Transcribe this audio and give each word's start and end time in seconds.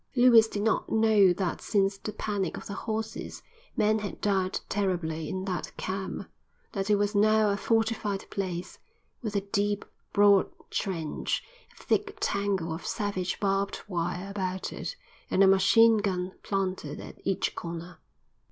Lewis 0.15 0.47
did 0.47 0.63
not 0.63 0.91
know 0.91 1.31
that 1.31 1.61
since 1.61 1.95
the 1.95 2.11
panic 2.11 2.57
of 2.57 2.65
the 2.65 2.73
horses 2.73 3.43
men 3.77 3.99
had 3.99 4.19
died 4.19 4.59
terribly 4.67 5.29
in 5.29 5.45
that 5.45 5.77
camp; 5.77 6.25
that 6.71 6.89
it 6.89 6.95
was 6.95 7.13
now 7.13 7.51
a 7.51 7.55
fortified 7.55 8.27
place, 8.31 8.79
with 9.21 9.35
a 9.35 9.41
deep, 9.41 9.85
broad 10.11 10.49
trench, 10.71 11.43
a 11.79 11.83
thick 11.83 12.17
tangle 12.19 12.73
of 12.73 12.83
savage 12.83 13.39
barbed 13.39 13.81
wire 13.87 14.27
about 14.31 14.73
it, 14.73 14.95
and 15.29 15.43
a 15.43 15.47
machine 15.47 15.97
gun 15.99 16.31
planted 16.41 16.99
at 16.99 17.21
each 17.23 17.53
corner. 17.53 17.99